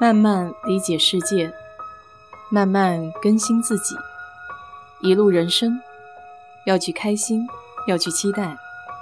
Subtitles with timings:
[0.00, 1.52] 慢慢理解世界，
[2.48, 3.94] 慢慢更新自己。
[5.02, 5.78] 一路人生，
[6.64, 7.46] 要去开心，
[7.86, 8.56] 要去期待，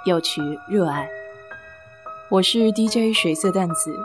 [0.05, 1.09] 要去热爱。
[2.29, 3.95] 我是 DJ 水色淡子，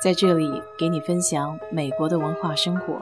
[0.00, 3.00] 在这里给你分享美国的文化生活。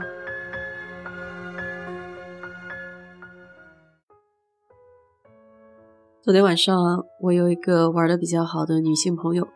[6.22, 9.46] 昨天晚上，我有一个玩的比较好的女性朋友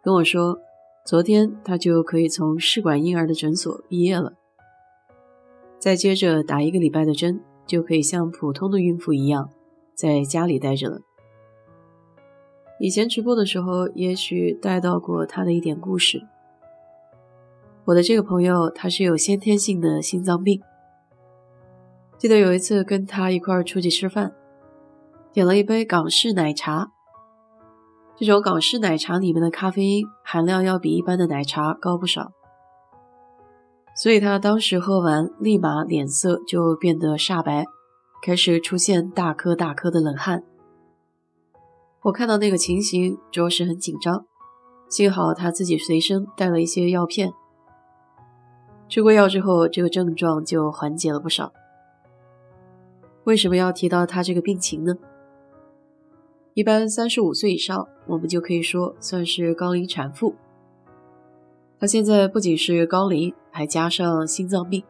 [0.00, 0.60] 跟我说。
[1.04, 4.34] 昨天他就可以从试管婴儿的诊所毕业了，
[5.78, 9.50] 再接着打一个礼拜的针，就可以像普通的孕妇一样
[9.94, 11.00] 在家里待着了。
[12.78, 16.22] 以前直播的时候，也许带到过他的一点故事。
[17.86, 20.60] 我的这个朋友，他是有先天性的心脏病。
[22.16, 24.32] 记得有一次跟他一块儿出去吃饭，
[25.32, 26.92] 点了一杯港式奶茶。
[28.20, 32.32] 这种港式奶茶里面的咖啡因含量要比一般的奶茶高不少，
[33.96, 37.64] 所以他当时喝完，立马脸色就变得煞白，
[38.22, 40.42] 开始出现大颗大颗的冷汗。
[42.02, 44.26] 我看到那个情形，着实很紧张。
[44.90, 47.32] 幸好他自己随身带了一些药片，
[48.86, 51.54] 吃过药之后，这个症状就缓解了不少。
[53.24, 54.94] 为什么要提到他这个病情呢？
[56.54, 60.34] 一般三十五岁以上，我们就可以说算是高龄产妇。
[61.78, 64.82] 她现在不仅是高龄，还加上心脏病。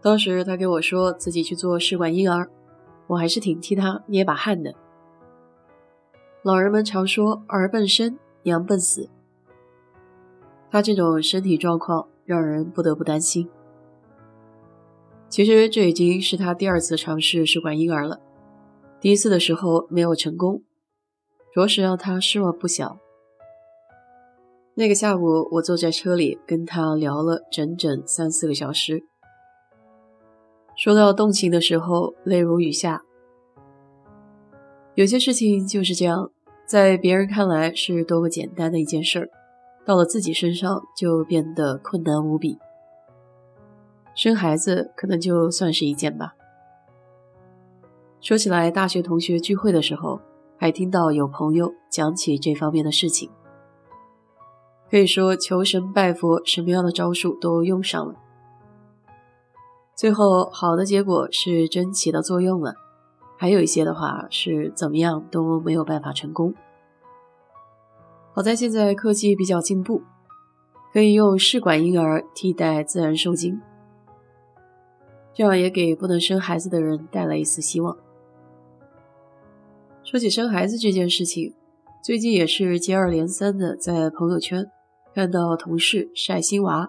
[0.00, 2.48] 当时她跟我说自己去做试管婴儿，
[3.06, 4.74] 我还是挺替她捏把汗的。
[6.42, 9.10] 老人们常说儿笨生，娘笨死。
[10.70, 13.48] 她这种身体状况让人不得不担心。
[15.28, 18.20] 其实这已经是她第二次尝试试管婴儿了。
[19.00, 20.62] 第一次的时候没有成功，
[21.54, 22.98] 着实让他失望不小。
[24.74, 29.04] 那个下午，我坐在车里跟他聊了整整三四个小时。
[30.76, 33.02] 说到动情的时候，泪如雨下。
[34.94, 36.30] 有些事情就是这样，
[36.66, 39.30] 在别人看来是多么简单的一件事儿，
[39.84, 42.58] 到了自己身上就变得困难无比。
[44.14, 46.34] 生孩子可能就算是一件吧。
[48.20, 50.20] 说起来，大学同学聚会的时候，
[50.58, 53.30] 还听到有朋友讲起这方面的事情。
[54.90, 58.14] 可以说，求神拜佛，什么样的招数都用上了。
[59.94, 62.72] 最后，好的结果是真起到作用了；
[63.36, 66.54] 还有一些的话，是怎么样都没有办法成功。
[68.32, 70.02] 好在现在科技比较进步，
[70.92, 73.60] 可以用试管婴儿替代自然受精，
[75.34, 77.96] 这样也给不能生孩子的人带来一丝希望。
[80.10, 81.52] 说起生孩子这件事情，
[82.02, 84.64] 最近也是接二连三的在朋友圈
[85.14, 86.88] 看到同事晒新娃。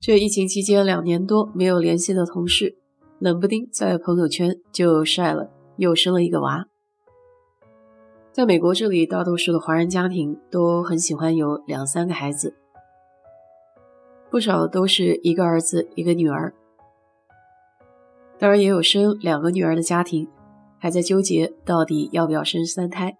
[0.00, 2.76] 这疫情期间两年多没有联系的同事，
[3.20, 6.66] 冷不丁在朋友圈就晒了又生了一个娃。
[8.32, 12.56] 在美国这里，大多数的华人家庭都很喜欢有两三个孩子，
[14.28, 16.52] 不少都是一个儿子一个女儿，
[18.40, 20.26] 当然也有生两个女儿的家庭。
[20.80, 23.16] 还在纠结到底要不要生三胎。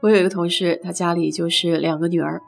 [0.00, 2.40] 我有一个同事，他家里就是两个女儿，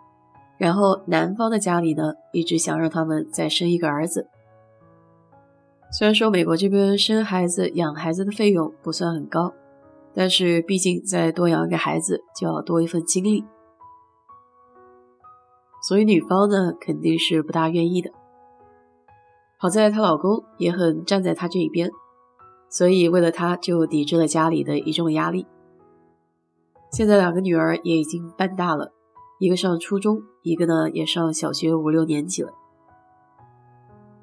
[0.59, 4.29] 然后男方的家里呢，一直想让他们再生一个儿子。
[5.93, 9.53] 虽然说美国这边生孩子、养孩子的费用不算很高，
[10.15, 13.45] 但是毕竟再多养一个孩子就要多一份精力，
[15.89, 18.11] 所以女方呢肯定是不大愿意的。
[19.59, 21.91] 好在她老公也很站在她这一边。
[22.71, 25.45] 所以，为了他，就抵制了家里的一众压力。
[26.93, 28.93] 现在两个女儿也已经半大了，
[29.41, 32.53] 一个上初中，一个呢也上小学五六年级了。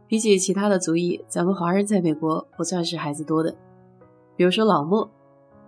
[0.07, 3.57] 比起其他的族裔，咱们华人在美国不算是孩子多的。
[4.37, 5.11] 比如说老莫，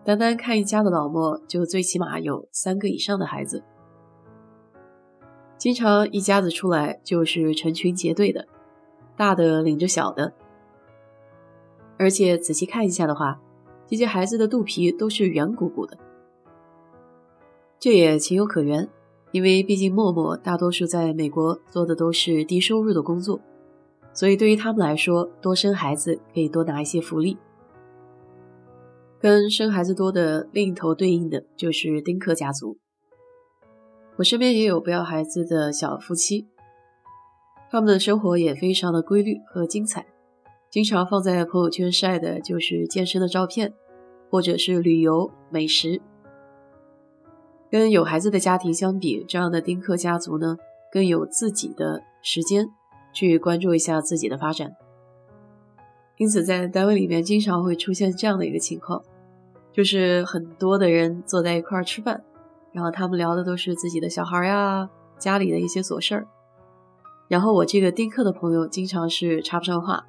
[0.06, 3.64] 单单看一家的老莫，就最起码有三个以上的孩子，
[5.58, 8.48] 经常一家子出来就是成群结队的，
[9.18, 10.34] 大的领着小的。
[12.00, 13.40] 而且仔细看一下的话，
[13.86, 15.98] 这些孩子的肚皮都是圆鼓鼓的，
[17.78, 18.88] 这也情有可原，
[19.34, 23.42] 因为毕竟默默大多数在美国做的都是低收入的工作，
[24.14, 27.38] 所以对于他们来说，多生孩子可以多拿一些福利。
[29.20, 32.78] 跟生孩子多的另一头对应的就是丁克家族。
[34.16, 36.48] 我身边也有不要孩子的小夫妻，
[37.70, 40.06] 他们的生活也非常的规律和精彩。
[40.70, 43.74] 经常放在朋友圈晒的就是健身的照片，
[44.30, 46.00] 或者是旅游美食。
[47.72, 50.58] 跟有孩子的家庭相比，这样的丁克家族呢，
[50.92, 52.68] 更有自己的时间
[53.12, 54.72] 去关注一下自己的发展。
[56.18, 59.02] 因此，在单位里面经常会出现这样的一个情况，
[59.72, 62.24] 就是很多的人坐在一块儿吃饭，
[62.74, 64.88] 然后他们聊的都是自己的小孩呀、
[65.18, 66.28] 家里的一些琐事儿，
[67.28, 70.06] 然后我这个丁克的朋友经常是插不上话，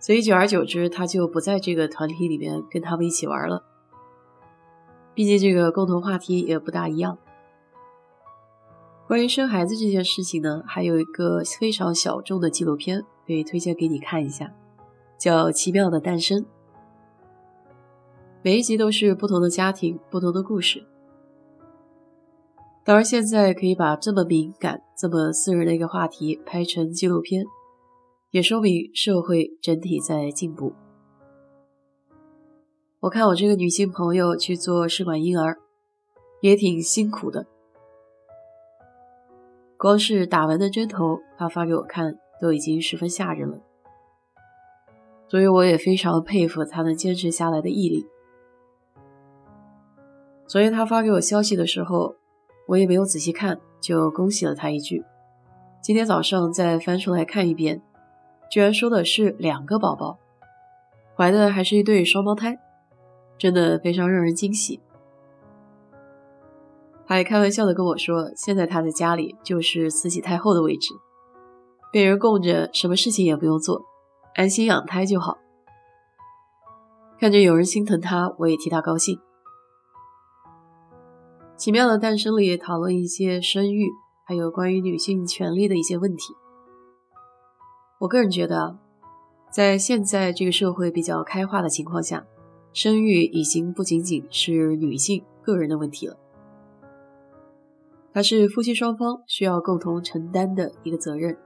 [0.00, 3.64] 所以久而久之，他就不在这个团体里面跟他们一起玩了。
[5.14, 7.18] 毕竟这个共同话题也不大一样。
[9.08, 14.52] 关于生孩子这件事情呢，还有一个非常小众的纪录片可以推荐给你看一下，
[15.18, 16.42] 叫《奇妙的诞生》。
[18.42, 20.86] 每一集都是不同的家庭、不同的故事。
[22.84, 27.44] 当然，现在可以把这么敏感、这么私人的一个话题拍成纪录片，
[28.30, 30.74] 也说明社会整体在进步。
[33.00, 35.58] 我看我这个女性朋友去做试管婴儿，
[36.40, 37.46] 也挺辛苦的。
[39.76, 43.60] 光是打完的针头，她发给我看，都已经十分吓人了。
[45.28, 48.06] 所以我也非常佩服他能坚持下来的毅力。
[50.46, 52.16] 昨天他发给我消息的时候，
[52.66, 55.04] 我也没有仔细看，就恭喜了他一句。
[55.82, 57.82] 今天早上再翻出来看一遍，
[58.50, 60.18] 居然说的是两个宝宝，
[61.16, 62.58] 怀的还是一对双胞胎，
[63.36, 64.80] 真的非常让人惊喜。
[67.06, 70.94] 他还开玩笑的跟我说：“现在他在家里就是慈禧太后的位置，
[71.92, 73.82] 被人供着，什么事情也不用做，
[74.34, 75.38] 安心养胎就好。”
[77.18, 79.18] 看着有人心疼他，我也替他高兴。
[81.56, 83.90] 奇妙的诞生里讨论一些生育，
[84.24, 86.34] 还有关于女性权利的一些问题。
[87.98, 88.78] 我个人觉得，
[89.50, 92.24] 在现在这个社会比较开化的情况下，
[92.72, 96.16] 生育已经不仅仅是女性个人的问题了。
[98.12, 101.36] 它是夫妻双方需要共同承担的一个责任，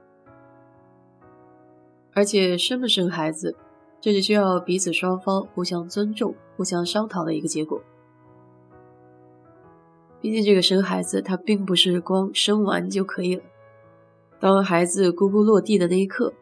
[2.13, 3.57] 而且生不生孩子，
[3.99, 7.81] 这是需要彼此双方互相尊重、互相商讨的一个结果。
[10.21, 13.41] 毕竟，这个生孩子它并不是光生完就可以了。
[14.39, 16.33] 当孩子咕咕落地的那一刻，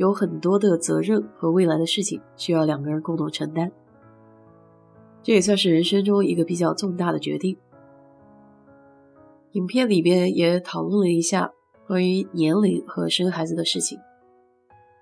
[0.00, 3.70] 有很多的责任和未来的事情需要两个人共同承担。
[5.22, 7.58] 这也算是人生中一个比较重大的决定。
[9.52, 11.52] 影片里边也讨论了一下
[11.86, 13.98] 关于年龄和生孩子的事情。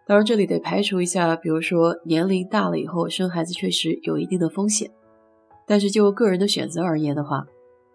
[0.04, 4.90] 当然，这里得排除一下，比如说年龄大了以后生孩子确实有一定的风险。
[5.64, 7.46] 但是就个人的选择而言的话，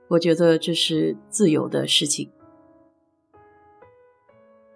[0.08, 2.30] 我觉得这是自由的事情。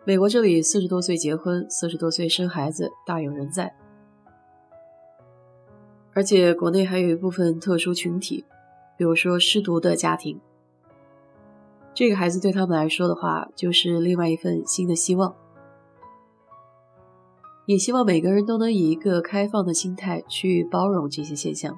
[0.07, 3.75] 美国这里四十多岁结婚，四十多岁生孩子大有人在。
[6.13, 8.45] 而且国内还有一部分特殊群体，
[8.97, 10.39] 比如说失独的家庭。
[11.93, 15.35] 这个孩子对他们来说的话，就是另外一份新的希望。
[17.65, 21.77] 也希望每个人都能以一个开放的心态去包容这些现象。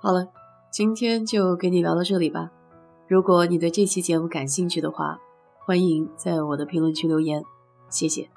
[0.00, 0.26] 好了，
[0.72, 2.50] 今天就跟你聊到这里吧。
[3.06, 5.20] 如果你对这期节目感兴趣的话，
[5.64, 7.44] 欢迎在我的评论区留言，
[7.88, 8.28] 谢谢。